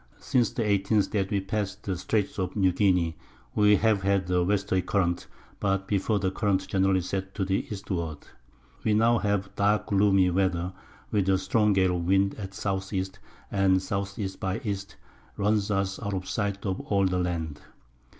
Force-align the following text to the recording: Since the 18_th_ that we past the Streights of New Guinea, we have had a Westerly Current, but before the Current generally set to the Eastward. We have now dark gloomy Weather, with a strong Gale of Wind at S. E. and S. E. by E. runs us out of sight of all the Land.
Since 0.17 0.53
the 0.53 0.63
18_th_ 0.63 1.11
that 1.11 1.29
we 1.29 1.39
past 1.41 1.83
the 1.83 1.91
Streights 1.95 2.39
of 2.39 2.55
New 2.55 2.71
Guinea, 2.71 3.17
we 3.53 3.75
have 3.75 4.01
had 4.01 4.31
a 4.31 4.43
Westerly 4.43 4.81
Current, 4.81 5.27
but 5.59 5.87
before 5.87 6.17
the 6.17 6.31
Current 6.31 6.67
generally 6.67 7.01
set 7.01 7.35
to 7.35 7.45
the 7.45 7.67
Eastward. 7.71 8.17
We 8.83 8.95
have 8.95 8.97
now 9.23 9.41
dark 9.55 9.85
gloomy 9.85 10.31
Weather, 10.31 10.73
with 11.11 11.29
a 11.29 11.37
strong 11.37 11.73
Gale 11.73 11.97
of 11.97 12.05
Wind 12.05 12.33
at 12.39 12.57
S. 12.65 12.91
E. 12.91 13.05
and 13.51 13.75
S. 13.75 14.17
E. 14.17 14.27
by 14.39 14.57
E. 14.65 14.75
runs 15.37 15.69
us 15.69 15.99
out 16.01 16.15
of 16.15 16.27
sight 16.27 16.65
of 16.65 16.79
all 16.79 17.05
the 17.05 17.19
Land. 17.19 17.61